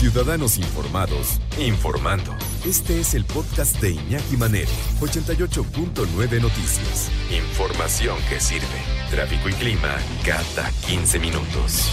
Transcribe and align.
Ciudadanos 0.00 0.56
Informados, 0.56 1.42
informando. 1.58 2.34
Este 2.66 3.00
es 3.00 3.12
el 3.12 3.26
podcast 3.26 3.78
de 3.82 3.90
Iñaki 3.90 4.38
Manero, 4.38 4.70
88.9 4.98 6.40
Noticias. 6.40 7.12
Información 7.30 8.16
que 8.30 8.40
sirve. 8.40 8.64
Tráfico 9.10 9.50
y 9.50 9.52
clima 9.52 9.98
cada 10.24 10.72
15 10.88 11.18
minutos. 11.18 11.92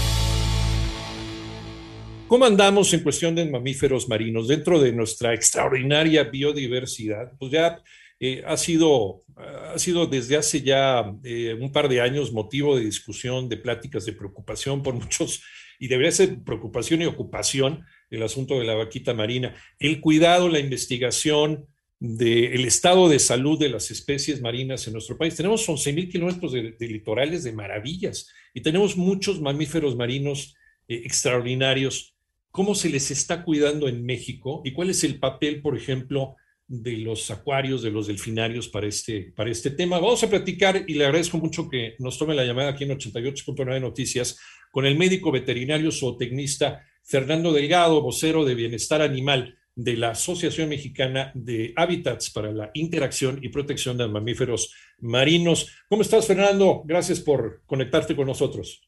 ¿Cómo 2.29 2.46
andamos 2.46 2.93
en 2.93 3.03
cuestión 3.03 3.35
de 3.35 3.43
mamíferos 3.43 4.08
marinos 4.08 4.47
dentro 4.47 4.79
de 4.79 4.94
nuestra 4.94 5.33
extraordinaria 5.33 6.24
biodiversidad? 6.24 7.33
Pues 7.37 7.51
ya 7.51 7.83
eh, 8.21 8.42
ha, 8.47 8.55
sido, 8.55 9.24
ha 9.35 9.78
sido 9.78 10.08
desde 10.08 10.37
hace 10.37 10.62
ya 10.62 11.13
eh, 11.26 11.58
un 11.60 11.74
par 11.74 11.89
de 11.89 11.99
años 11.99 12.31
motivo 12.31 12.78
de 12.78 12.85
discusión, 12.85 13.49
de 13.49 13.58
pláticas, 13.58 14.05
de 14.05 14.13
preocupación 14.13 14.81
por 14.81 14.94
muchos, 14.94 15.44
y 15.79 15.87
debería 15.87 16.12
ser 16.12 16.44
preocupación 16.44 17.02
y 17.02 17.05
ocupación 17.05 17.85
el 18.09 18.23
asunto 18.23 18.59
de 18.59 18.65
la 18.65 18.75
vaquita 18.75 19.13
marina, 19.13 19.55
el 19.79 20.02
cuidado, 20.02 20.49
la 20.49 20.59
investigación 20.59 21.67
del 21.99 22.65
estado 22.65 23.09
de 23.09 23.17
salud 23.17 23.59
de 23.59 23.69
las 23.69 23.89
especies 23.89 24.41
marinas 24.41 24.85
en 24.88 24.93
nuestro 24.93 25.17
país. 25.17 25.35
Tenemos 25.35 25.67
11 25.67 25.93
mil 25.93 26.09
kilómetros 26.09 26.53
de, 26.53 26.75
litorales 26.79 27.43
de 27.43 27.53
maravillas 27.53 28.29
y 28.53 28.61
tenemos 28.61 28.97
muchos 28.97 29.41
mamíferos 29.41 29.95
marinos 29.95 30.55
eh, 30.88 31.02
extraordinarios. 31.05 32.16
Cómo 32.52 32.75
se 32.75 32.89
les 32.89 33.09
está 33.11 33.44
cuidando 33.44 33.88
en 33.88 34.05
México 34.05 34.61
y 34.63 34.73
cuál 34.73 34.89
es 34.89 35.03
el 35.03 35.19
papel, 35.19 35.61
por 35.61 35.75
ejemplo, 35.75 36.35
de 36.67 36.98
los 36.98 37.31
acuarios, 37.31 37.81
de 37.81 37.91
los 37.91 38.07
delfinarios 38.07 38.67
para 38.67 38.88
este, 38.88 39.31
para 39.35 39.49
este 39.49 39.71
tema. 39.71 39.99
Vamos 39.99 40.23
a 40.23 40.30
platicar 40.30 40.84
y 40.85 40.94
le 40.95 41.05
agradezco 41.05 41.38
mucho 41.38 41.70
que 41.70 41.95
nos 41.99 42.17
tome 42.17 42.35
la 42.35 42.45
llamada 42.45 42.70
aquí 42.70 42.84
en 42.84 42.91
88.9 42.91 43.81
Noticias 43.81 44.38
con 44.72 44.85
el 44.85 44.98
médico 44.98 45.31
veterinario 45.31 45.91
zootecnista 45.91 46.84
Fernando 47.03 47.53
Delgado, 47.53 48.02
vocero 48.02 48.44
de 48.44 48.55
Bienestar 48.55 49.02
Animal 49.02 49.58
de 49.75 49.95
la 49.95 50.09
Asociación 50.09 50.69
Mexicana 50.69 51.31
de 51.36 51.72
Hábitats 51.75 52.31
para 52.31 52.52
la 52.52 52.72
Interacción 52.73 53.39
y 53.41 53.50
Protección 53.50 53.97
de 53.97 54.08
Mamíferos 54.08 54.73
Marinos. 55.00 55.72
¿Cómo 55.88 56.02
estás, 56.02 56.25
Fernando? 56.25 56.81
Gracias 56.84 57.22
por 57.22 57.61
conectarte 57.66 58.16
con 58.16 58.25
nosotros. 58.25 58.86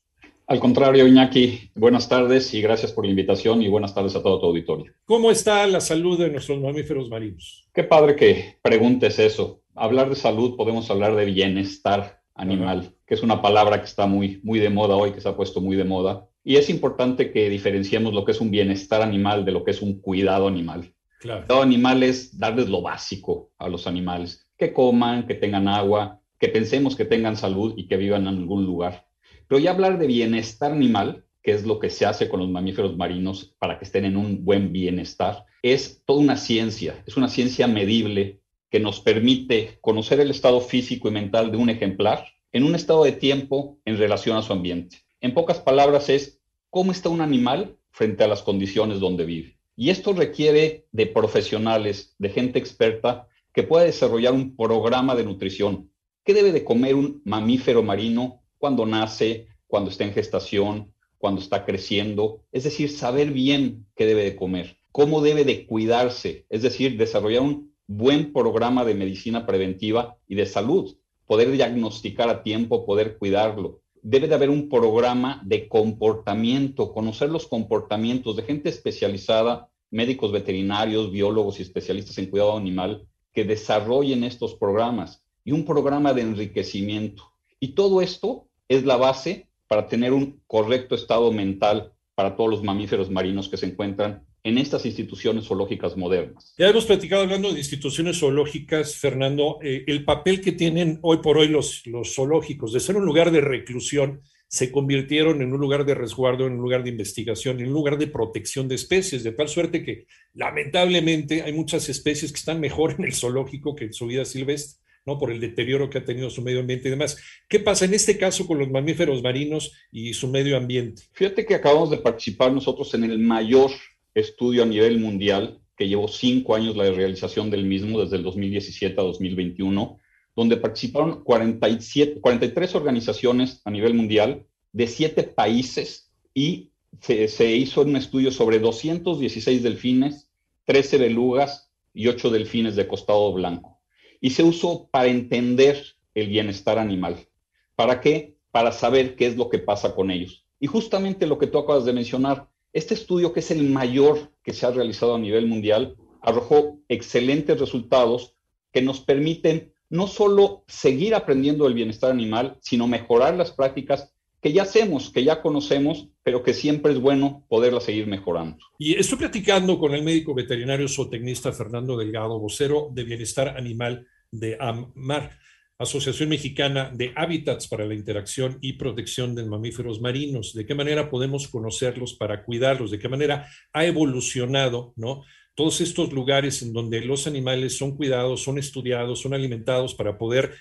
Al 0.50 0.60
contrario, 0.60 1.06
Iñaki, 1.06 1.70
buenas 1.76 2.10
tardes 2.10 2.56
y 2.56 2.62
gracias 2.64 2.92
por 2.92 3.06
la 3.06 3.12
invitación 3.12 3.62
y 3.62 3.68
buenas 3.68 3.94
tardes 3.94 4.16
a 4.16 4.24
todo 4.24 4.40
tu 4.40 4.48
auditorio. 4.48 4.92
¿Cómo 5.06 5.30
está 5.30 5.68
la 5.68 5.80
salud 5.80 6.18
de 6.18 6.32
nuestros 6.32 6.60
mamíferos 6.60 7.08
marinos? 7.08 7.68
Qué 7.72 7.84
padre 7.84 8.16
que 8.16 8.58
preguntes 8.64 9.20
eso. 9.20 9.62
Hablar 9.76 10.10
de 10.10 10.16
salud 10.16 10.56
podemos 10.58 10.90
hablar 10.90 11.16
de 11.16 11.26
bienestar 11.26 12.24
animal, 12.34 12.96
que 13.06 13.14
es 13.14 13.22
una 13.22 13.44
palabra 13.44 13.80
que 13.80 13.86
está 13.86 14.08
muy, 14.08 14.42
muy 14.44 14.58
de 14.58 14.72
moda 14.72 14.96
hoy, 14.96 15.12
que 15.12 15.22
se 15.22 15.30
ha 15.30 15.36
puesto 15.36 15.62
muy 15.62 15.76
de 15.76 15.84
moda. 15.84 16.28
Y 16.44 16.56
es 16.56 16.72
importante 16.72 17.32
que 17.32 17.48
diferenciemos 17.48 18.16
lo 18.16 18.26
que 18.26 18.32
es 18.32 18.42
un 18.42 18.50
bienestar 18.50 19.04
animal 19.04 19.46
de 19.46 19.52
lo 19.52 19.64
que 19.64 19.70
es 19.70 19.84
un 19.84 20.02
cuidado 20.02 20.48
animal. 20.48 20.96
Claro. 21.20 21.46
Cuidado 21.46 21.62
animal 21.62 22.02
es 22.02 22.40
darles 22.40 22.70
lo 22.70 22.82
básico 22.82 23.52
a 23.60 23.70
los 23.70 23.86
animales, 23.86 24.50
que 24.58 24.74
coman, 24.74 25.28
que 25.28 25.36
tengan 25.36 25.68
agua, 25.68 26.22
que 26.40 26.48
pensemos 26.48 26.96
que 26.96 27.06
tengan 27.06 27.38
salud 27.38 27.76
y 27.78 27.88
que 27.88 27.98
vivan 27.98 28.24
en 28.24 28.30
algún 28.30 28.66
lugar. 28.66 29.09
Pero 29.50 29.60
ya 29.60 29.72
hablar 29.72 29.98
de 29.98 30.06
bienestar 30.06 30.72
animal, 30.72 31.26
que 31.42 31.52
es 31.52 31.66
lo 31.66 31.80
que 31.80 31.90
se 31.90 32.06
hace 32.06 32.30
con 32.30 32.40
los 32.40 32.50
mamíferos 32.50 32.96
marinos 32.96 33.56
para 33.58 33.80
que 33.80 33.86
estén 33.86 34.06
en 34.06 34.16
un 34.16 34.46
buen 34.46 34.72
bienestar, 34.72 35.44
es 35.64 36.04
toda 36.06 36.20
una 36.20 36.38
ciencia, 36.38 37.04
es 37.08 37.18
una 37.18 37.30
ciencia 37.30 37.68
medible 37.68 38.42
que 38.70 38.80
nos 38.80 39.00
permite 39.00 39.80
conocer 39.82 40.20
el 40.20 40.30
estado 40.30 40.62
físico 40.62 41.08
y 41.08 41.12
mental 41.12 41.52
de 41.52 41.58
un 41.58 41.72
ejemplar 41.72 42.28
en 42.52 42.64
un 42.64 42.76
estado 42.76 43.04
de 43.04 43.12
tiempo 43.12 43.80
en 43.86 43.98
relación 43.98 44.38
a 44.38 44.44
su 44.44 44.54
ambiente. 44.54 44.98
En 45.20 45.34
pocas 45.34 45.60
palabras 45.60 46.10
es 46.10 46.40
cómo 46.70 46.92
está 46.92 47.10
un 47.10 47.22
animal 47.22 47.76
frente 47.90 48.24
a 48.24 48.28
las 48.28 48.44
condiciones 48.44 49.00
donde 49.00 49.26
vive. 49.26 49.58
Y 49.76 49.90
esto 49.90 50.14
requiere 50.14 50.86
de 50.92 51.08
profesionales, 51.08 52.14
de 52.20 52.30
gente 52.30 52.60
experta 52.60 53.28
que 53.52 53.64
pueda 53.64 53.86
desarrollar 53.86 54.34
un 54.34 54.56
programa 54.56 55.16
de 55.16 55.24
nutrición. 55.24 55.90
¿Qué 56.24 56.36
debe 56.36 56.52
de 56.52 56.64
comer 56.64 56.94
un 56.94 57.24
mamífero 57.26 57.82
marino 57.82 58.39
cuando 58.60 58.86
nace, 58.86 59.48
cuando 59.66 59.90
está 59.90 60.04
en 60.04 60.14
gestación, 60.14 60.94
cuando 61.18 61.42
está 61.42 61.66
creciendo, 61.66 62.44
es 62.52 62.64
decir, 62.64 62.92
saber 62.92 63.32
bien 63.32 63.88
qué 63.96 64.06
debe 64.06 64.24
de 64.24 64.36
comer, 64.36 64.78
cómo 64.92 65.22
debe 65.22 65.44
de 65.44 65.66
cuidarse, 65.66 66.46
es 66.50 66.62
decir, 66.62 66.98
desarrollar 66.98 67.42
un 67.42 67.74
buen 67.88 68.32
programa 68.34 68.86
de 68.86 68.94
medicina 68.94 69.46
preventiva 69.46 70.18
y 70.28 70.36
de 70.36 70.46
salud, 70.46 70.96
poder 71.26 71.52
diagnosticar 71.52 72.30
a 72.30 72.44
tiempo, 72.44 72.86
poder 72.86 73.18
cuidarlo. 73.18 73.82
Debe 74.02 74.28
de 74.28 74.36
haber 74.36 74.50
un 74.50 74.70
programa 74.70 75.42
de 75.46 75.68
comportamiento, 75.68 76.94
conocer 76.94 77.30
los 77.30 77.48
comportamientos 77.48 78.36
de 78.36 78.44
gente 78.44 78.70
especializada, 78.70 79.70
médicos 79.92 80.32
veterinarios, 80.32 81.12
biólogos 81.12 81.60
y 81.60 81.64
especialistas 81.64 82.18
en 82.18 82.28
cuidado 82.28 82.56
animal, 82.56 83.08
que 83.34 83.44
desarrollen 83.44 84.24
estos 84.24 84.56
programas 84.56 85.24
y 85.44 85.52
un 85.52 85.66
programa 85.66 86.14
de 86.14 86.22
enriquecimiento. 86.22 87.24
Y 87.60 87.70
todo 87.70 88.02
esto 88.02 88.49
es 88.70 88.86
la 88.86 88.96
base 88.96 89.50
para 89.68 89.88
tener 89.88 90.14
un 90.14 90.42
correcto 90.48 90.96
estado 90.96 91.32
mental 91.32 91.92
para 92.16 92.36
todos 92.36 92.50
los 92.50 92.64
mamíferos 92.64 93.10
marinos 93.10 93.50
que 93.50 93.58
se 93.58 93.66
encuentran 93.66 94.26
en 94.44 94.58
estas 94.58 94.86
instituciones 94.86 95.46
zoológicas 95.46 95.98
modernas. 95.98 96.54
Ya 96.58 96.70
hemos 96.70 96.86
platicado 96.86 97.24
hablando 97.24 97.52
de 97.52 97.60
instituciones 97.60 98.20
zoológicas, 98.20 98.96
Fernando, 98.96 99.60
eh, 99.62 99.84
el 99.88 100.06
papel 100.06 100.40
que 100.40 100.54
tienen 100.54 101.00
hoy 101.02 101.18
por 101.18 101.38
hoy 101.38 101.50
los, 101.50 101.86
los 101.86 102.16
zoológicos, 102.16 102.72
de 102.72 102.80
ser 102.80 102.96
un 102.96 103.06
lugar 103.06 103.32
de 103.32 103.42
reclusión, 103.42 104.22
se 104.48 104.72
convirtieron 104.72 105.42
en 105.42 105.54
un 105.54 105.60
lugar 105.60 105.86
de 105.86 105.94
resguardo, 105.94 106.48
en 106.48 106.54
un 106.54 106.62
lugar 106.62 106.84
de 106.84 106.90
investigación, 106.90 107.60
en 107.60 107.68
un 107.68 107.74
lugar 107.74 107.98
de 107.98 108.08
protección 108.08 108.68
de 108.68 108.76
especies, 108.76 109.24
de 109.24 109.32
tal 109.32 109.48
suerte 109.48 109.84
que 109.84 110.08
lamentablemente 110.34 111.44
hay 111.44 111.54
muchas 111.54 111.88
especies 111.88 112.32
que 112.32 112.40
están 112.40 112.60
mejor 112.60 112.96
en 112.98 113.06
el 113.06 113.14
zoológico 113.14 113.76
que 113.76 113.86
en 113.86 113.94
su 113.94 114.08
vida 114.08 114.26
silvestre. 114.26 114.82
Por 115.18 115.32
el 115.32 115.40
deterioro 115.40 115.90
que 115.90 115.98
ha 115.98 116.06
tenido 116.06 116.30
su 116.30 116.42
medio 116.42 116.60
ambiente 116.60 116.88
y 116.88 116.92
demás. 116.92 117.18
¿Qué 117.48 117.60
pasa 117.60 117.86
en 117.86 117.94
este 117.94 118.18
caso 118.18 118.46
con 118.46 118.60
los 118.60 118.70
mamíferos 118.70 119.24
marinos 119.24 119.74
y 119.92 120.14
su 120.14 120.28
medio 120.28 120.58
ambiente? 120.58 121.04
Fíjate 121.14 121.46
que 121.46 121.56
acabamos 121.56 121.90
de 121.90 121.98
participar 121.98 122.52
nosotros 122.52 122.94
en 122.94 123.06
el 123.06 123.18
mayor 123.20 123.72
estudio 124.14 124.64
a 124.64 124.66
nivel 124.66 125.00
mundial, 125.00 125.60
que 125.76 125.88
llevó 125.88 126.08
cinco 126.08 126.56
años 126.56 126.76
la 126.76 126.92
realización 126.92 127.50
del 127.50 127.66
mismo, 127.66 128.02
desde 128.02 128.18
el 128.18 128.24
2017 128.24 129.00
a 129.00 129.04
2021, 129.04 129.98
donde 130.36 130.58
participaron 130.58 131.24
47, 131.24 132.20
43 132.22 132.76
organizaciones 132.76 133.62
a 133.66 133.72
nivel 133.72 133.94
mundial 133.94 134.46
de 134.74 134.88
siete 134.88 135.24
países 135.24 136.12
y 136.34 136.72
se, 137.02 137.28
se 137.28 137.56
hizo 137.56 137.82
un 137.82 137.96
estudio 137.96 138.32
sobre 138.32 138.60
216 138.60 139.64
delfines, 139.64 140.30
13 140.66 140.98
belugas 140.98 141.72
y 141.94 142.08
8 142.08 142.30
delfines 142.30 142.76
de 142.76 142.88
costado 142.88 143.34
blanco 143.34 143.79
y 144.22 144.32
se 144.32 144.44
usó 144.44 144.90
para 144.92 145.08
entender 145.08 145.84
el 146.14 146.28
bienestar 146.28 146.78
animal. 146.78 147.28
¿Para 147.76 148.02
qué? 148.02 148.36
Para 148.52 148.72
saber 148.72 149.16
qué 149.16 149.28
es 149.28 149.38
lo 149.38 149.50
que 149.50 149.60
pasa 149.60 149.96
con 149.96 150.12
ellos. 150.12 150.46
Y 150.60 150.68
justamente 150.68 151.28
lo 151.28 151.38
que 151.38 151.48
tú 151.48 151.58
acabas 151.58 151.86
de 151.86 151.94
mencionar, 151.94 152.50
este 152.74 152.94
estudio 152.94 153.32
que 153.32 153.40
es 153.40 153.52
el 153.52 153.70
mayor 153.70 154.34
que 154.44 154.54
se 154.54 154.66
ha 154.66 154.72
realizado 154.72 155.16
a 155.16 155.20
nivel 155.20 155.48
mundial, 155.48 155.96
arrojó 156.22 156.80
excelentes 156.90 157.60
resultados 157.60 158.36
que 158.72 158.82
nos 158.82 159.00
permiten 159.00 159.74
no 159.90 160.08
solo 160.08 160.64
seguir 160.68 161.16
aprendiendo 161.16 161.64
del 161.64 161.74
bienestar 161.74 162.12
animal, 162.12 162.58
sino 162.62 162.88
mejorar 162.88 163.36
las 163.36 163.52
prácticas 163.52 164.14
que 164.42 164.54
ya 164.54 164.64
hacemos, 164.64 165.12
que 165.12 165.24
ya 165.24 165.42
conocemos, 165.42 166.10
pero 166.24 166.44
que 166.44 166.54
siempre 166.54 166.94
es 166.94 167.00
bueno 167.00 167.46
poderlas 167.50 167.84
seguir 167.84 168.08
mejorando. 168.08 168.58
Y 168.78 168.96
estoy 168.96 169.18
platicando 169.18 169.78
con 169.80 169.94
el 169.94 170.04
médico 170.04 170.34
veterinario 170.34 170.88
zootecnista 170.88 171.52
Fernando 171.52 171.98
Delgado, 171.98 172.40
vocero 172.40 172.90
de 172.92 173.04
Bienestar 173.04 173.58
Animal 173.58 174.08
de 174.32 174.58
AMAR, 174.60 175.38
Asociación 175.78 176.30
Mexicana 176.30 176.92
de 176.94 177.14
Hábitats 177.16 177.68
para 177.68 177.86
la 177.86 177.94
Interacción 177.94 178.58
y 178.62 178.74
Protección 178.74 179.34
de 179.34 179.46
Mamíferos 179.46 180.02
Marinos. 180.02 180.54
¿De 180.54 180.66
qué 180.66 180.76
manera 180.76 181.10
podemos 181.10 181.48
conocerlos 181.48 182.16
para 182.16 182.44
cuidarlos? 182.44 182.92
¿De 182.92 183.00
qué 183.00 183.08
manera 183.08 183.48
ha 183.72 183.86
evolucionado, 183.86 184.94
no? 184.98 185.24
Todos 185.60 185.82
estos 185.82 186.14
lugares 186.14 186.62
en 186.62 186.72
donde 186.72 187.02
los 187.02 187.28
animales 187.28 187.78
son 187.78 187.98
cuidados, 187.98 188.42
son 188.42 188.58
estudiados, 188.58 189.20
son 189.20 189.34
alimentados 189.34 189.94
para 189.94 190.18
poder 190.18 190.54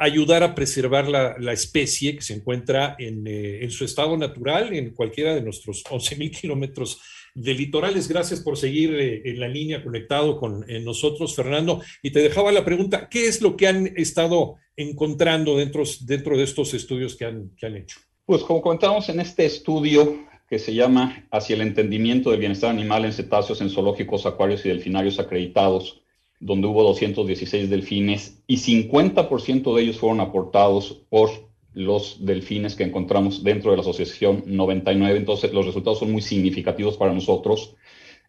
ayudar 0.00 0.42
a 0.42 0.56
preservar 0.56 1.06
la, 1.06 1.52
especie 1.52 2.16
que 2.16 2.22
se 2.22 2.34
encuentra 2.34 2.96
eh, 2.98 3.60
en, 3.62 3.70
su 3.70 3.84
estado 3.84 4.16
natural 4.16 4.72
en 4.72 4.90
cualquiera 4.90 5.36
de 5.36 5.42
nuestros 5.42 5.84
11.000 5.88 6.40
kilómetros 6.40 7.00
de 7.32 7.54
litorales. 7.54 8.08
Gracias 8.08 8.40
por 8.40 8.56
seguir 8.56 8.92
eh, 8.96 9.22
en 9.24 9.38
la 9.38 9.46
línea 9.46 9.84
conectado 9.84 10.36
con 10.36 10.68
eh, 10.68 10.80
nosotros, 10.80 11.36
Fernando. 11.36 11.80
Y 12.02 12.10
te 12.10 12.18
dejaba 12.18 12.50
la 12.50 12.64
pregunta, 12.64 13.08
¿qué 13.08 13.28
es 13.28 13.40
lo 13.40 13.56
que 13.56 13.68
han 13.68 13.86
estado 13.96 14.56
encontrando 14.74 15.58
dentro, 15.58 15.84
dentro 16.00 16.36
de 16.36 16.42
estos 16.42 16.74
estudios 16.74 17.14
que 17.14 17.26
han, 17.26 17.50
que 17.56 17.66
han 17.66 17.76
hecho? 17.76 18.00
Pues 18.26 18.42
como 18.42 18.60
comentamos 18.62 19.08
en 19.10 19.20
este 19.20 19.44
estudio 19.44 20.28
que 20.50 20.58
se 20.58 20.74
llama 20.74 21.28
Hacia 21.30 21.54
el 21.54 21.62
entendimiento 21.62 22.32
del 22.32 22.40
bienestar 22.40 22.70
animal 22.70 23.04
en 23.04 23.12
cetáceos 23.12 23.60
en 23.60 23.70
zoológicos, 23.70 24.26
acuarios 24.26 24.66
y 24.66 24.68
delfinarios 24.68 25.20
acreditados, 25.20 26.02
donde 26.40 26.66
hubo 26.66 26.82
216 26.82 27.70
delfines 27.70 28.42
y 28.48 28.56
50% 28.56 29.74
de 29.76 29.82
ellos 29.82 30.00
fueron 30.00 30.18
aportados 30.18 31.04
por 31.08 31.30
los 31.72 32.26
delfines 32.26 32.74
que 32.74 32.82
encontramos 32.82 33.44
dentro 33.44 33.70
de 33.70 33.76
la 33.76 33.82
asociación 33.82 34.42
99. 34.44 35.18
Entonces, 35.18 35.52
los 35.52 35.66
resultados 35.66 36.00
son 36.00 36.10
muy 36.10 36.20
significativos 36.20 36.96
para 36.96 37.14
nosotros. 37.14 37.76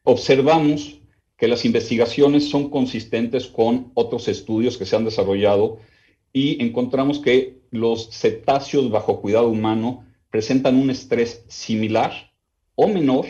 observamos 0.03 0.99
que 1.37 1.47
las 1.47 1.65
investigaciones 1.65 2.47
son 2.47 2.69
consistentes 2.69 3.47
con 3.47 3.91
otros 3.95 4.27
estudios 4.27 4.77
que 4.77 4.85
se 4.85 4.95
han 4.95 5.05
desarrollado 5.05 5.79
y 6.31 6.63
encontramos 6.63 7.17
que 7.17 7.61
los 7.71 8.11
cetáceos 8.11 8.91
bajo 8.91 9.21
cuidado 9.21 9.47
humano 9.47 10.05
presentan 10.31 10.77
un 10.77 10.89
estrés 10.89 11.45
similar 11.47 12.33
o 12.75 12.87
menor 12.87 13.27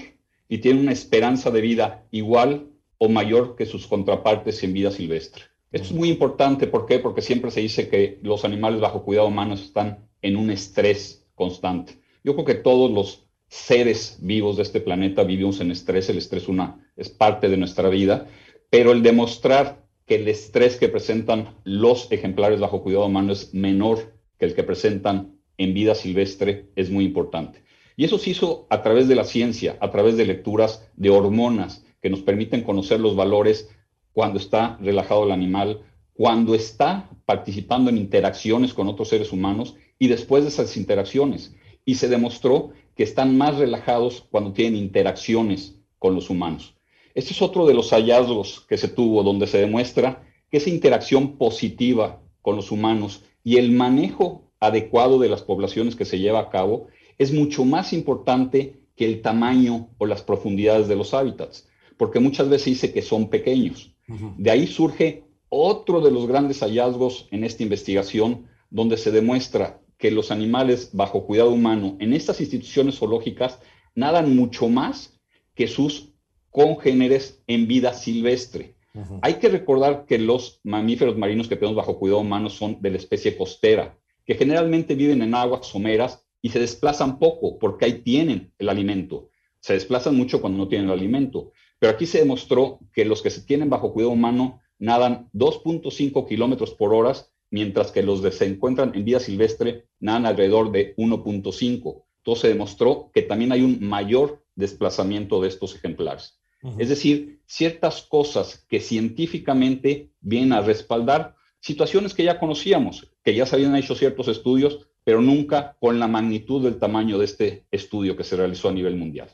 y 0.48 0.59
tienen 0.59 0.83
una 0.83 0.94
esperanza 0.94 1.51
de 1.51 1.62
vida 1.62 2.06
igual 2.12 2.68
o 2.98 3.09
mayor 3.09 3.56
que 3.56 3.65
sus 3.65 3.88
contrapartes 3.88 4.63
en 4.63 4.74
vida 4.74 4.92
silvestre. 4.92 5.44
Esto 5.71 5.88
es 5.88 5.94
muy 5.94 6.09
importante, 6.09 6.68
¿por 6.68 6.86
qué? 6.86 7.00
Porque 7.00 7.21
siempre 7.21 7.50
se 7.50 7.62
dice 7.62 7.89
que 7.89 8.19
los 8.21 8.45
animales 8.45 8.80
bajo 8.80 9.03
cuidado 9.03 9.27
humano 9.27 9.56
están 9.56 10.09
en 10.21 10.36
un 10.36 10.51
estrés 10.51 11.25
constante. 11.33 12.00
Yo 12.24 12.33
creo 12.33 12.45
que 12.45 12.56
todos 12.56 12.92
los 12.92 13.25
seres 13.48 14.18
vivos 14.21 14.57
de 14.57 14.63
este 14.63 14.81
planeta 14.81 15.24
vivimos 15.24 15.59
en 15.59 15.71
estrés, 15.71 16.09
el 16.09 16.18
estrés 16.18 16.48
una, 16.48 16.92
es 16.95 17.09
parte 17.09 17.50
de 17.50 17.57
nuestra 17.57 17.89
vida, 17.89 18.27
pero 18.69 18.92
el 18.92 19.01
demostrar 19.01 19.86
que 20.06 20.15
el 20.15 20.27
estrés 20.27 20.77
que 20.77 20.89
presentan 20.89 21.56
los 21.63 22.12
ejemplares 22.12 22.59
bajo 22.59 22.83
cuidado 22.83 23.06
humano 23.06 23.33
es 23.33 23.53
menor 23.53 24.13
que 24.38 24.45
el 24.45 24.56
que 24.56 24.63
presentan 24.63 25.31
en 25.63 25.74
vida 25.74 25.96
silvestre 25.96 26.68
es 26.75 26.90
muy 26.90 27.06
importante. 27.06 27.63
Y 27.96 28.06
eso 28.06 28.18
se 28.18 28.31
hizo 28.31 28.68
a 28.69 28.81
través 28.81 29.08
de 29.08 29.16
la 29.16 29.24
ciencia, 29.24 29.78
a 29.80 29.92
través 29.92 30.18
de 30.18 30.25
lecturas 30.25 30.90
de 30.96 31.10
hormonas 31.10 31.86
que 32.02 32.10
nos 32.10 32.22
permiten 32.22 32.63
conocer 32.63 33.00
los 33.00 33.16
valores 33.16 33.69
cuando 34.13 34.40
está 34.40 34.78
relajado 34.81 35.25
el 35.25 35.31
animal, 35.31 35.81
cuando 36.13 36.56
está 36.56 37.10
participando 37.25 37.90
en 37.90 37.98
interacciones 37.98 38.74
con 38.74 38.88
otros 38.88 39.10
seres 39.10 39.31
humanos 39.31 39.75
y 40.00 40.08
después 40.08 40.44
de 40.44 40.50
esas 40.50 40.75
interacciones. 40.78 41.56
Y 41.86 41.96
se 41.96 42.10
demostró 42.10 42.72
que 42.96 43.04
están 43.04 43.38
más 43.38 43.58
relajados 43.58 44.25
cuando 44.30 44.54
tienen 44.54 44.75
interacciones 44.75 45.80
con 46.00 46.16
los 46.16 46.30
humanos. 46.30 46.75
Este 47.13 47.34
es 47.34 47.42
otro 47.42 47.66
de 47.66 47.74
los 47.74 47.92
hallazgos 47.92 48.66
que 48.68 48.78
se 48.78 48.88
tuvo, 48.88 49.24
donde 49.24 49.48
se 49.48 49.60
demuestra 49.60 50.24
que 50.50 50.58
esa 50.58 50.69
interacción 50.69 51.38
positiva 51.38 52.22
con 52.42 52.56
los 52.56 52.72
humanos 52.72 53.24
y 53.44 53.58
el 53.58 53.72
manejo 53.72 54.50
adecuado 54.62 55.19
de 55.19 55.28
las 55.28 55.42
poblaciones 55.42 55.98
que 55.98 56.06
se 56.06 56.19
lleva 56.19 56.40
a 56.40 56.50
cabo 56.50 56.88
es 57.18 57.34
mucho 57.34 57.66
más 57.66 57.92
importante 57.92 58.80
que 58.96 59.06
el 59.06 59.22
tamaño 59.22 59.90
o 59.98 60.06
las 60.06 60.22
profundidades 60.22 60.88
de 60.88 60.96
los 60.96 61.13
hábitats, 61.13 61.68
porque 61.98 62.19
muchas 62.19 62.48
veces 62.48 62.66
dice 62.66 62.94
que 62.94 63.02
son 63.02 63.30
pequeños. 63.30 63.94
De 64.38 64.52
ahí 64.52 64.68
surge 64.68 65.24
otro 65.50 66.02
de 66.02 66.12
los 66.12 66.28
grandes 66.28 66.60
hallazgos 66.60 67.28
en 67.31 67.44
esta 67.44 67.63
investigación, 67.63 68.48
donde 68.69 68.98
se 68.98 69.12
demuestra 69.12 69.81
que 69.98 70.12
los 70.12 70.31
animales 70.31 70.90
bajo 70.94 71.25
cuidado 71.25 71.52
humano 71.52 71.98
en 72.00 72.13
estas 72.13 72.40
instituciones 72.42 72.98
zoológicas 72.98 73.60
nadan 73.96 74.36
mucho 74.36 74.68
más 74.68 75.19
que 75.56 75.68
sus 75.68 76.13
congéneres 76.50 77.42
en 77.48 77.68
vida 77.68 77.94
silvestre. 77.94 78.75
Hay 79.22 79.36
que 79.36 79.48
recordar 79.48 80.06
que 80.06 80.18
los 80.18 80.60
mamíferos 80.63 81.18
marinos 81.18 81.48
que 81.48 81.56
tenemos 81.56 81.78
bajo 81.78 81.98
cuidado 81.98 82.22
humano 82.22 82.50
son 82.50 82.81
de 82.81 82.90
la 82.90 82.98
especie 82.98 83.38
costera, 83.38 83.98
que 84.31 84.38
generalmente 84.38 84.95
viven 84.95 85.22
en 85.22 85.36
aguas 85.36 85.68
someras 85.68 86.25
y 86.42 86.51
se 86.51 86.60
desplazan 86.62 87.19
poco 87.19 87.60
porque 87.60 87.83
ahí 87.83 88.01
tienen 88.01 88.54
el 88.60 88.69
alimento. 88.69 89.30
Se 89.60 89.74
desplazan 89.74 90.16
mucho 90.16 90.39
cuando 90.39 90.57
no 90.57 90.69
tienen 90.69 90.88
el 90.88 90.94
alimento. 90.94 91.51
Pero 91.80 91.92
aquí 91.92 92.06
se 92.06 92.19
demostró 92.19 92.80
que 92.94 93.04
los 93.04 93.22
que 93.22 93.30
se 93.30 93.42
tienen 93.42 93.69
bajo 93.69 93.92
cuidado 93.92 94.13
humano 94.13 94.62
nadan 94.80 95.30
2.5 95.33 96.30
kilómetros 96.30 96.74
por 96.74 96.94
hora, 96.94 97.13
mientras 97.50 97.92
que 97.92 98.04
los 98.04 98.22
que 98.22 98.31
se 98.31 98.45
encuentran 98.45 98.94
en 98.95 99.04
vida 99.04 99.19
silvestre 99.19 99.89
nadan 100.00 100.25
alrededor 100.25 100.72
de 100.72 100.95
1.5. 100.95 102.04
Entonces 102.19 102.42
se 102.42 102.48
demostró 102.48 103.12
que 103.13 103.24
también 103.24 103.51
hay 103.51 103.63
un 103.63 103.86
mayor 103.86 104.45
desplazamiento 104.56 105.42
de 105.42 105.50
estos 105.50 105.75
ejemplares. 105.75 106.39
Es 106.77 106.88
decir, 106.88 107.42
ciertas 107.48 108.04
cosas 108.04 108.66
que 108.69 108.80
científicamente 108.80 110.13
vienen 110.22 110.54
a 110.54 110.62
respaldar 110.62 111.36
situaciones 111.62 112.13
que 112.13 112.24
ya 112.24 112.40
conocíamos, 112.40 113.10
que 113.24 113.34
ya 113.34 113.46
se 113.46 113.56
habían 113.56 113.75
hecho 113.75 113.96
ciertos 113.96 114.28
estudios, 114.28 114.88
pero 115.04 115.22
nunca 115.22 115.78
con 115.80 116.00
la 116.00 116.08
magnitud 116.08 116.63
del 116.63 116.78
tamaño 116.78 117.18
de 117.18 117.25
este 117.25 117.66
estudio 117.72 118.18
que 118.18 118.24
se 118.24 118.36
realizó 118.36 118.69
a 118.69 118.74
nivel 118.74 118.98
mundial. 118.98 119.30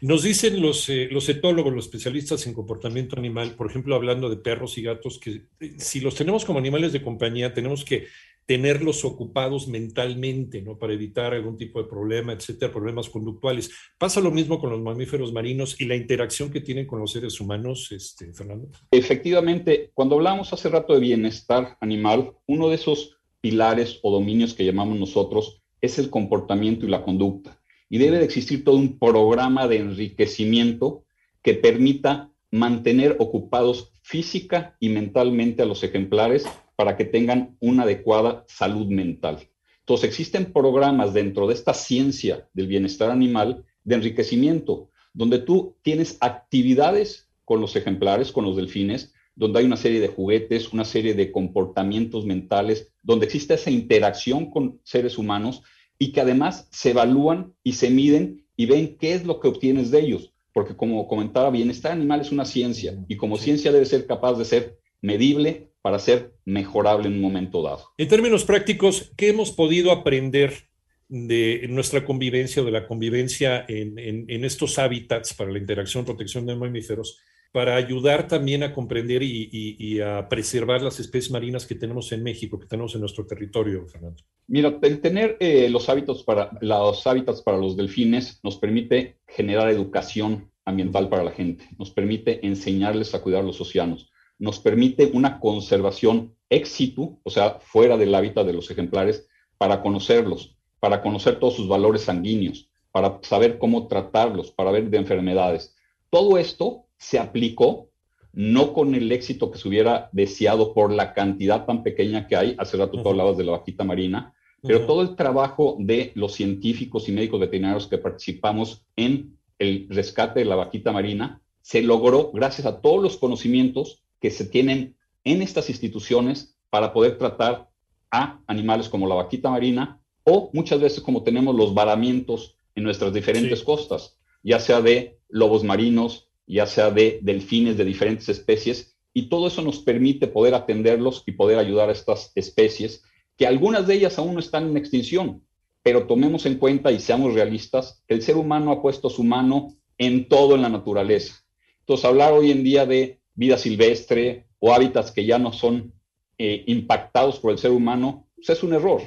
Nos 0.00 0.22
dicen 0.22 0.62
los, 0.62 0.88
eh, 0.88 1.08
los 1.10 1.28
etólogos, 1.28 1.72
los 1.74 1.84
especialistas 1.84 2.46
en 2.46 2.54
comportamiento 2.54 3.18
animal, 3.18 3.50
por 3.50 3.68
ejemplo, 3.68 3.94
hablando 3.94 4.30
de 4.30 4.38
perros 4.38 4.78
y 4.78 4.82
gatos, 4.82 5.18
que 5.18 5.42
eh, 5.60 5.74
si 5.76 6.00
los 6.00 6.14
tenemos 6.14 6.46
como 6.46 6.58
animales 6.58 6.94
de 6.94 7.02
compañía, 7.02 7.52
tenemos 7.52 7.84
que 7.84 8.06
tenerlos 8.46 9.04
ocupados 9.04 9.66
mentalmente, 9.66 10.62
¿no? 10.62 10.78
Para 10.78 10.94
evitar 10.94 11.34
algún 11.34 11.56
tipo 11.56 11.82
de 11.82 11.88
problema, 11.88 12.32
etcétera, 12.32 12.72
problemas 12.72 13.08
conductuales. 13.08 13.70
Pasa 13.98 14.20
lo 14.20 14.30
mismo 14.30 14.60
con 14.60 14.70
los 14.70 14.80
mamíferos 14.80 15.32
marinos 15.32 15.80
y 15.80 15.84
la 15.84 15.96
interacción 15.96 16.50
que 16.50 16.60
tienen 16.60 16.86
con 16.86 17.00
los 17.00 17.10
seres 17.10 17.40
humanos, 17.40 17.90
este, 17.90 18.32
Fernando. 18.32 18.68
Efectivamente, 18.92 19.90
cuando 19.94 20.14
hablamos 20.14 20.52
hace 20.52 20.68
rato 20.68 20.94
de 20.94 21.00
bienestar 21.00 21.76
animal, 21.80 22.32
uno 22.46 22.68
de 22.68 22.76
esos 22.76 23.18
pilares 23.40 23.98
o 24.02 24.12
dominios 24.12 24.54
que 24.54 24.64
llamamos 24.64 24.96
nosotros 24.98 25.62
es 25.80 25.98
el 25.98 26.08
comportamiento 26.08 26.86
y 26.86 26.88
la 26.88 27.02
conducta. 27.02 27.60
Y 27.88 27.98
debe 27.98 28.18
de 28.18 28.24
existir 28.24 28.64
todo 28.64 28.76
un 28.76 28.98
programa 28.98 29.66
de 29.66 29.78
enriquecimiento 29.78 31.04
que 31.42 31.54
permita 31.54 32.30
mantener 32.52 33.16
ocupados 33.18 33.92
física 34.02 34.76
y 34.78 34.88
mentalmente 34.88 35.62
a 35.62 35.66
los 35.66 35.82
ejemplares 35.82 36.46
para 36.76 36.96
que 36.96 37.04
tengan 37.04 37.56
una 37.60 37.82
adecuada 37.82 38.44
salud 38.46 38.86
mental. 38.86 39.48
Entonces, 39.80 40.08
existen 40.08 40.52
programas 40.52 41.14
dentro 41.14 41.46
de 41.46 41.54
esta 41.54 41.74
ciencia 41.74 42.48
del 42.52 42.66
bienestar 42.66 43.10
animal 43.10 43.64
de 43.84 43.94
enriquecimiento, 43.94 44.90
donde 45.14 45.38
tú 45.38 45.76
tienes 45.82 46.18
actividades 46.20 47.28
con 47.44 47.60
los 47.60 47.74
ejemplares, 47.76 48.32
con 48.32 48.44
los 48.44 48.56
delfines, 48.56 49.14
donde 49.36 49.60
hay 49.60 49.64
una 49.64 49.76
serie 49.76 50.00
de 50.00 50.08
juguetes, 50.08 50.72
una 50.72 50.84
serie 50.84 51.14
de 51.14 51.30
comportamientos 51.30 52.26
mentales, 52.26 52.92
donde 53.02 53.26
existe 53.26 53.54
esa 53.54 53.70
interacción 53.70 54.50
con 54.50 54.80
seres 54.82 55.18
humanos 55.18 55.62
y 55.98 56.12
que 56.12 56.20
además 56.20 56.68
se 56.72 56.90
evalúan 56.90 57.54
y 57.62 57.74
se 57.74 57.90
miden 57.90 58.46
y 58.56 58.66
ven 58.66 58.96
qué 58.98 59.14
es 59.14 59.24
lo 59.24 59.40
que 59.40 59.48
obtienes 59.48 59.90
de 59.90 60.00
ellos. 60.00 60.32
Porque 60.52 60.74
como 60.74 61.06
comentaba, 61.06 61.50
bienestar 61.50 61.92
animal 61.92 62.22
es 62.22 62.32
una 62.32 62.46
ciencia 62.46 62.98
y 63.08 63.16
como 63.16 63.36
ciencia 63.36 63.72
debe 63.72 63.84
ser 63.84 64.06
capaz 64.06 64.34
de 64.34 64.44
ser 64.46 64.78
medible 65.02 65.65
para 65.86 66.00
ser 66.00 66.32
mejorable 66.44 67.06
en 67.06 67.14
un 67.14 67.20
momento 67.20 67.62
dado. 67.62 67.92
En 67.96 68.08
términos 68.08 68.42
prácticos, 68.42 69.12
¿qué 69.16 69.28
hemos 69.28 69.52
podido 69.52 69.92
aprender 69.92 70.66
de 71.06 71.64
nuestra 71.68 72.04
convivencia 72.04 72.60
o 72.60 72.64
de 72.64 72.72
la 72.72 72.88
convivencia 72.88 73.64
en, 73.68 74.44
estos 74.44 74.80
hábitats 74.80 75.32
para 75.32 75.52
la 75.52 75.60
interacción, 75.60 76.04
protección 76.04 76.44
de 76.44 76.56
mamíferos, 76.56 77.20
para 77.52 77.76
ayudar 77.76 78.26
también 78.26 78.64
a 78.64 78.74
comprender 78.74 79.22
y, 79.22 80.00
a 80.00 80.28
preservar 80.28 80.82
las 80.82 80.98
especies 80.98 81.30
marinas 81.30 81.64
que 81.64 81.76
tenemos 81.76 82.10
en 82.10 82.24
México, 82.24 82.58
que 82.58 82.66
tenemos 82.66 82.92
en 82.96 83.02
nuestro 83.02 83.24
territorio, 83.24 83.86
Fernando? 83.86 84.24
Mira, 84.48 84.76
el 84.82 85.00
tener 85.00 85.36
eh, 85.38 85.68
los, 85.70 85.88
hábitats 85.88 86.24
para, 86.24 86.50
los 86.62 87.06
hábitats 87.06 87.42
para 87.42 87.58
los 87.58 87.76
delfines 87.76 88.40
nos 88.42 88.56
permite 88.56 89.18
generar 89.28 89.70
educación 89.70 90.50
ambiental 90.64 91.08
para 91.08 91.22
la 91.22 91.30
gente, 91.30 91.64
nos 91.78 91.92
permite 91.92 92.44
enseñarles 92.44 93.14
a 93.14 93.22
cuidar 93.22 93.44
los 93.44 93.60
océanos, 93.60 94.10
nos 94.38 94.58
permite 94.60 95.10
una 95.12 95.40
conservación 95.40 96.34
ex 96.50 96.68
situ, 96.68 97.18
o 97.22 97.30
sea, 97.30 97.58
fuera 97.60 97.96
del 97.96 98.14
hábitat 98.14 98.46
de 98.46 98.52
los 98.52 98.70
ejemplares, 98.70 99.26
para 99.58 99.82
conocerlos, 99.82 100.56
para 100.80 101.02
conocer 101.02 101.38
todos 101.38 101.54
sus 101.54 101.68
valores 101.68 102.02
sanguíneos, 102.02 102.70
para 102.92 103.18
saber 103.22 103.58
cómo 103.58 103.88
tratarlos, 103.88 104.50
para 104.50 104.70
ver 104.70 104.90
de 104.90 104.98
enfermedades. 104.98 105.74
Todo 106.10 106.38
esto 106.38 106.86
se 106.98 107.18
aplicó 107.18 107.90
no 108.32 108.74
con 108.74 108.94
el 108.94 109.10
éxito 109.12 109.50
que 109.50 109.58
se 109.58 109.66
hubiera 109.66 110.10
deseado 110.12 110.74
por 110.74 110.92
la 110.92 111.14
cantidad 111.14 111.64
tan 111.64 111.82
pequeña 111.82 112.26
que 112.26 112.36
hay. 112.36 112.54
Hace 112.58 112.76
rato 112.76 113.02
tú 113.02 113.08
hablabas 113.08 113.38
de 113.38 113.44
la 113.44 113.52
vaquita 113.52 113.82
marina, 113.82 114.34
pero 114.62 114.84
todo 114.84 115.00
el 115.00 115.16
trabajo 115.16 115.76
de 115.78 116.12
los 116.14 116.34
científicos 116.34 117.08
y 117.08 117.12
médicos 117.12 117.40
veterinarios 117.40 117.86
que 117.86 117.96
participamos 117.96 118.84
en 118.94 119.38
el 119.58 119.86
rescate 119.88 120.40
de 120.40 120.46
la 120.46 120.56
vaquita 120.56 120.92
marina 120.92 121.40
se 121.62 121.82
logró 121.82 122.30
gracias 122.32 122.66
a 122.66 122.80
todos 122.80 123.02
los 123.02 123.16
conocimientos 123.16 124.04
que 124.26 124.32
se 124.32 124.44
tienen 124.44 124.96
en 125.22 125.40
estas 125.40 125.70
instituciones 125.70 126.58
para 126.68 126.92
poder 126.92 127.16
tratar 127.16 127.70
a 128.10 128.40
animales 128.48 128.88
como 128.88 129.06
la 129.06 129.14
vaquita 129.14 129.50
marina 129.50 130.00
o 130.24 130.50
muchas 130.52 130.80
veces 130.80 131.00
como 131.00 131.22
tenemos 131.22 131.54
los 131.54 131.74
varamientos 131.74 132.58
en 132.74 132.82
nuestras 132.82 133.14
diferentes 133.14 133.62
costas, 133.62 134.18
ya 134.42 134.58
sea 134.58 134.80
de 134.80 135.20
lobos 135.28 135.62
marinos, 135.62 136.28
ya 136.44 136.66
sea 136.66 136.90
de 136.90 137.20
delfines 137.22 137.76
de 137.76 137.84
diferentes 137.84 138.28
especies, 138.28 138.96
y 139.14 139.28
todo 139.28 139.46
eso 139.46 139.62
nos 139.62 139.78
permite 139.78 140.26
poder 140.26 140.56
atenderlos 140.56 141.22
y 141.24 141.30
poder 141.30 141.60
ayudar 141.60 141.88
a 141.88 141.92
estas 141.92 142.32
especies, 142.34 143.04
que 143.36 143.46
algunas 143.46 143.86
de 143.86 143.94
ellas 143.94 144.18
aún 144.18 144.34
no 144.34 144.40
están 144.40 144.66
en 144.70 144.76
extinción, 144.76 145.44
pero 145.84 146.08
tomemos 146.08 146.46
en 146.46 146.56
cuenta 146.56 146.90
y 146.90 146.98
seamos 146.98 147.32
realistas, 147.32 148.02
que 148.08 148.14
el 148.14 148.22
ser 148.22 148.36
humano 148.36 148.72
ha 148.72 148.82
puesto 148.82 149.08
su 149.08 149.22
mano 149.22 149.76
en 149.98 150.28
todo 150.28 150.56
en 150.56 150.62
la 150.62 150.68
naturaleza. 150.68 151.44
Entonces, 151.78 152.04
hablar 152.04 152.32
hoy 152.32 152.50
en 152.50 152.64
día 152.64 152.86
de 152.86 153.20
vida 153.36 153.56
silvestre 153.56 154.46
o 154.58 154.72
hábitats 154.72 155.12
que 155.12 155.24
ya 155.24 155.38
no 155.38 155.52
son 155.52 155.92
eh, 156.38 156.64
impactados 156.66 157.38
por 157.38 157.52
el 157.52 157.58
ser 157.58 157.70
humano, 157.70 158.26
pues 158.34 158.50
es 158.50 158.62
un 158.62 158.74
error, 158.74 159.02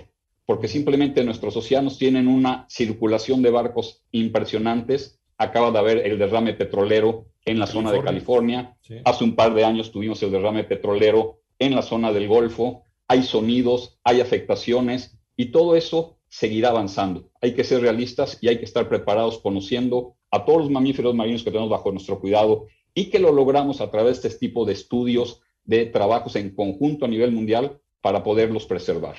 porque 0.45 0.67
simplemente 0.67 1.23
nuestros 1.23 1.57
océanos 1.57 1.97
tienen 1.97 2.27
una 2.27 2.65
circulación 2.69 3.41
de 3.41 3.51
barcos 3.51 4.03
impresionantes 4.11 5.19
acaba 5.39 5.71
de 5.71 5.79
haber 5.79 5.97
el 6.05 6.19
derrame 6.19 6.53
petrolero 6.53 7.25
en 7.45 7.57
la 7.57 7.65
zona 7.65 7.91
de 7.91 8.03
California. 8.03 8.77
Hace 9.05 9.23
un 9.23 9.35
par 9.35 9.53
de 9.55 9.63
años 9.63 9.91
tuvimos 9.91 10.21
el 10.21 10.31
derrame 10.31 10.65
petrolero 10.65 11.39
en 11.57 11.73
la 11.73 11.81
zona 11.81 12.11
del 12.11 12.27
Golfo. 12.27 12.83
Hay 13.07 13.23
sonidos, 13.23 13.99
hay 14.03 14.21
afectaciones 14.21 15.17
y 15.35 15.47
todo 15.47 15.75
eso 15.75 16.17
seguirá 16.27 16.69
avanzando. 16.69 17.31
Hay 17.41 17.53
que 17.53 17.63
ser 17.63 17.81
realistas 17.81 18.37
y 18.41 18.49
hay 18.49 18.59
que 18.59 18.65
estar 18.65 18.87
preparados 18.89 19.39
conociendo 19.39 20.17
a 20.29 20.45
todos 20.45 20.59
los 20.59 20.69
mamíferos 20.69 21.15
marinos 21.15 21.43
que 21.43 21.51
tenemos 21.51 21.71
bajo 21.71 21.91
nuestro 21.91 22.19
cuidado 22.19 22.67
y 22.93 23.09
que 23.09 23.19
lo 23.19 23.31
logramos 23.31 23.81
a 23.81 23.91
través 23.91 24.21
de 24.21 24.29
este 24.29 24.39
tipo 24.39 24.65
de 24.65 24.73
estudios, 24.73 25.41
de 25.63 25.85
trabajos 25.85 26.35
en 26.35 26.53
conjunto 26.55 27.05
a 27.05 27.09
nivel 27.09 27.31
mundial 27.31 27.79
para 28.01 28.23
poderlos 28.23 28.65
preservar. 28.65 29.15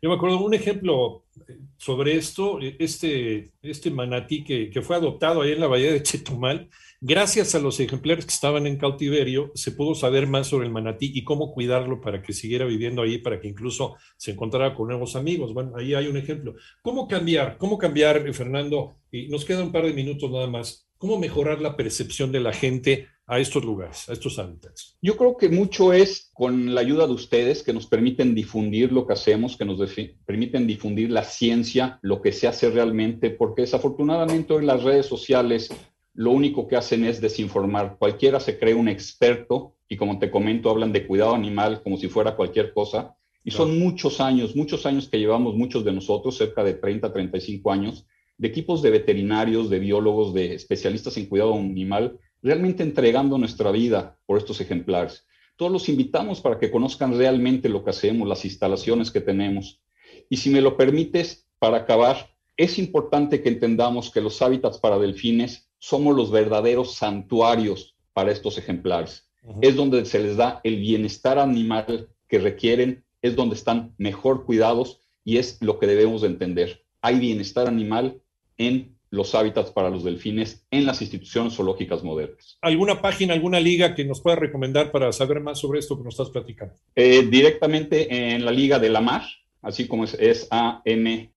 Yo 0.00 0.08
me 0.08 0.16
acuerdo 0.16 0.40
un 0.40 0.54
ejemplo 0.54 1.24
eh, 1.48 1.58
sobre 1.76 2.16
esto, 2.16 2.60
eh, 2.60 2.76
este, 2.78 3.52
este 3.62 3.90
manatí 3.90 4.44
que, 4.44 4.70
que, 4.70 4.82
fue 4.82 4.96
adoptado 4.96 5.42
ahí 5.42 5.52
en 5.52 5.60
la 5.60 5.66
bahía 5.66 5.92
de 5.92 6.02
Chetumal, 6.02 6.68
gracias 7.00 7.54
a 7.54 7.58
los 7.58 7.80
ejemplares 7.80 8.24
que 8.24 8.32
estaban 8.32 8.66
en 8.66 8.78
cautiverio, 8.78 9.50
se 9.54 9.72
pudo 9.72 9.94
saber 9.94 10.26
más 10.26 10.46
sobre 10.46 10.66
el 10.66 10.72
manatí 10.72 11.10
y 11.14 11.24
cómo 11.24 11.52
cuidarlo 11.52 12.00
para 12.00 12.22
que 12.22 12.32
siguiera 12.32 12.64
viviendo 12.64 13.02
ahí, 13.02 13.18
para 13.18 13.40
que 13.40 13.48
incluso 13.48 13.96
se 14.16 14.32
encontrara 14.32 14.74
con 14.74 14.88
nuevos 14.88 15.16
amigos. 15.16 15.52
Bueno, 15.52 15.72
ahí 15.76 15.94
hay 15.94 16.06
un 16.06 16.16
ejemplo. 16.16 16.54
¿Cómo 16.82 17.08
cambiar? 17.08 17.58
¿Cómo 17.58 17.76
cambiar, 17.76 18.26
eh, 18.26 18.32
Fernando? 18.32 18.96
Y 19.10 19.28
nos 19.28 19.44
queda 19.44 19.62
un 19.62 19.72
par 19.72 19.84
de 19.84 19.92
minutos 19.92 20.30
nada 20.30 20.46
más. 20.46 20.87
¿Cómo 20.98 21.16
mejorar 21.16 21.60
la 21.60 21.76
percepción 21.76 22.32
de 22.32 22.40
la 22.40 22.52
gente 22.52 23.06
a 23.28 23.38
estos 23.38 23.64
lugares, 23.64 24.08
a 24.08 24.14
estos 24.14 24.36
hábitats? 24.40 24.96
Yo 25.00 25.16
creo 25.16 25.36
que 25.36 25.48
mucho 25.48 25.92
es 25.92 26.28
con 26.34 26.74
la 26.74 26.80
ayuda 26.80 27.06
de 27.06 27.12
ustedes 27.12 27.62
que 27.62 27.72
nos 27.72 27.86
permiten 27.86 28.34
difundir 28.34 28.90
lo 28.90 29.06
que 29.06 29.12
hacemos, 29.12 29.56
que 29.56 29.64
nos 29.64 29.78
permiten 30.26 30.66
difundir 30.66 31.10
la 31.10 31.22
ciencia, 31.22 32.00
lo 32.02 32.20
que 32.20 32.32
se 32.32 32.48
hace 32.48 32.68
realmente, 32.70 33.30
porque 33.30 33.62
desafortunadamente 33.62 34.56
en 34.56 34.66
las 34.66 34.82
redes 34.82 35.06
sociales 35.06 35.70
lo 36.14 36.32
único 36.32 36.66
que 36.66 36.74
hacen 36.74 37.04
es 37.04 37.20
desinformar. 37.20 37.96
Cualquiera 37.96 38.40
se 38.40 38.58
cree 38.58 38.74
un 38.74 38.88
experto 38.88 39.76
y 39.88 39.96
como 39.96 40.18
te 40.18 40.32
comento, 40.32 40.68
hablan 40.68 40.92
de 40.92 41.06
cuidado 41.06 41.32
animal 41.32 41.80
como 41.84 41.96
si 41.96 42.08
fuera 42.08 42.34
cualquier 42.34 42.74
cosa. 42.74 43.14
Y 43.44 43.52
son 43.52 43.78
muchos 43.78 44.20
años, 44.20 44.56
muchos 44.56 44.84
años 44.84 45.08
que 45.08 45.20
llevamos 45.20 45.54
muchos 45.54 45.84
de 45.84 45.92
nosotros, 45.92 46.36
cerca 46.36 46.64
de 46.64 46.74
30, 46.74 47.12
35 47.12 47.70
años, 47.70 48.04
de 48.38 48.48
equipos 48.48 48.82
de 48.82 48.90
veterinarios, 48.90 49.68
de 49.68 49.78
biólogos, 49.78 50.32
de 50.32 50.54
especialistas 50.54 51.16
en 51.16 51.26
cuidado 51.26 51.54
animal, 51.54 52.18
realmente 52.42 52.82
entregando 52.82 53.36
nuestra 53.36 53.70
vida 53.72 54.16
por 54.26 54.38
estos 54.38 54.60
ejemplares. 54.60 55.26
Todos 55.56 55.72
los 55.72 55.88
invitamos 55.88 56.40
para 56.40 56.58
que 56.58 56.70
conozcan 56.70 57.18
realmente 57.18 57.68
lo 57.68 57.84
que 57.84 57.90
hacemos, 57.90 58.28
las 58.28 58.44
instalaciones 58.44 59.10
que 59.10 59.20
tenemos. 59.20 59.82
Y 60.30 60.36
si 60.36 60.50
me 60.50 60.60
lo 60.60 60.76
permites, 60.76 61.48
para 61.58 61.78
acabar, 61.78 62.30
es 62.56 62.78
importante 62.78 63.42
que 63.42 63.48
entendamos 63.48 64.10
que 64.10 64.20
los 64.20 64.40
hábitats 64.40 64.78
para 64.78 64.98
delfines 64.98 65.68
somos 65.78 66.14
los 66.16 66.30
verdaderos 66.30 66.94
santuarios 66.94 67.96
para 68.12 68.30
estos 68.30 68.58
ejemplares. 68.58 69.28
Es 69.60 69.76
donde 69.76 70.04
se 70.04 70.20
les 70.20 70.36
da 70.36 70.60
el 70.62 70.76
bienestar 70.76 71.38
animal 71.38 72.08
que 72.28 72.38
requieren, 72.38 73.04
es 73.22 73.34
donde 73.34 73.54
están 73.54 73.94
mejor 73.98 74.44
cuidados 74.44 75.00
y 75.24 75.38
es 75.38 75.58
lo 75.60 75.78
que 75.78 75.86
debemos 75.86 76.22
de 76.22 76.28
entender. 76.28 76.84
Hay 77.00 77.18
bienestar 77.18 77.66
animal 77.66 78.20
en 78.58 78.98
los 79.10 79.34
hábitats 79.34 79.70
para 79.70 79.88
los 79.90 80.04
delfines 80.04 80.66
en 80.70 80.84
las 80.84 81.00
instituciones 81.00 81.54
zoológicas 81.54 82.04
modernas. 82.04 82.58
¿Alguna 82.60 83.00
página, 83.00 83.32
alguna 83.34 83.58
liga 83.60 83.94
que 83.94 84.04
nos 84.04 84.20
pueda 84.20 84.36
recomendar 84.36 84.92
para 84.92 85.10
saber 85.12 85.40
más 85.40 85.58
sobre 85.58 85.78
esto 85.78 85.96
que 85.96 86.04
nos 86.04 86.12
estás 86.14 86.28
platicando? 86.30 86.74
Eh, 86.94 87.26
directamente 87.30 88.34
en 88.34 88.44
la 88.44 88.50
Liga 88.50 88.78
de 88.78 88.90
la 88.90 89.00
Mar, 89.00 89.22
así 89.62 89.88
como 89.88 90.04
es, 90.04 90.46
A-M-H-M-A-R, 90.50 91.30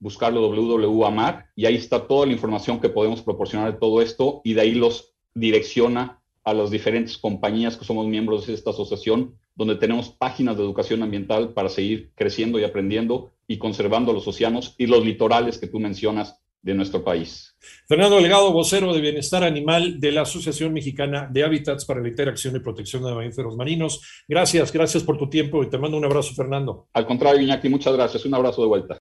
buscarlo 0.00 0.48
www.amar, 0.48 1.46
y 1.54 1.66
ahí 1.66 1.74
está 1.76 2.06
toda 2.06 2.24
la 2.26 2.32
información 2.32 2.80
que 2.80 2.88
podemos 2.88 3.20
proporcionar 3.20 3.72
de 3.72 3.78
todo 3.78 4.00
esto, 4.00 4.40
y 4.44 4.54
de 4.54 4.62
ahí 4.62 4.72
los 4.72 5.12
direcciona 5.34 6.20
a 6.44 6.54
las 6.54 6.70
diferentes 6.70 7.18
compañías 7.18 7.76
que 7.76 7.84
somos 7.84 8.06
miembros 8.06 8.46
de 8.46 8.54
esta 8.54 8.70
asociación, 8.70 9.34
donde 9.54 9.74
tenemos 9.76 10.08
páginas 10.08 10.56
de 10.56 10.62
educación 10.62 11.02
ambiental 11.02 11.52
para 11.52 11.68
seguir 11.68 12.10
creciendo 12.14 12.58
y 12.58 12.64
aprendiendo 12.64 13.32
y 13.48 13.58
conservando 13.58 14.12
los 14.12 14.28
océanos 14.28 14.74
y 14.78 14.86
los 14.86 15.04
litorales 15.04 15.58
que 15.58 15.66
tú 15.66 15.80
mencionas 15.80 16.40
de 16.62 16.74
nuestro 16.74 17.02
país. 17.02 17.56
Fernando 17.86 18.16
Delgado, 18.16 18.52
vocero 18.52 18.92
de 18.92 19.00
Bienestar 19.00 19.42
Animal 19.42 19.98
de 20.00 20.12
la 20.12 20.22
Asociación 20.22 20.72
Mexicana 20.72 21.28
de 21.30 21.44
Hábitats 21.44 21.84
para 21.84 22.00
la 22.00 22.08
Interacción 22.08 22.54
y 22.56 22.60
Protección 22.60 23.02
de 23.02 23.14
Mamíferos 23.14 23.56
Marinos. 23.56 24.00
Gracias, 24.28 24.72
gracias 24.72 25.02
por 25.02 25.16
tu 25.18 25.28
tiempo 25.30 25.62
y 25.62 25.70
te 25.70 25.78
mando 25.78 25.96
un 25.96 26.04
abrazo, 26.04 26.34
Fernando. 26.34 26.88
Al 26.92 27.06
contrario, 27.06 27.40
Iñaki, 27.40 27.68
muchas 27.68 27.94
gracias. 27.94 28.24
Un 28.24 28.34
abrazo 28.34 28.62
de 28.62 28.68
vuelta. 28.68 28.96